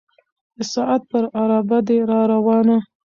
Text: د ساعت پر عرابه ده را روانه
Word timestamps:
د 0.55 0.57
ساعت 0.73 1.01
پر 1.11 1.23
عرابه 1.39 1.79
ده 1.87 1.95
را 2.09 2.21
روانه 2.31 2.77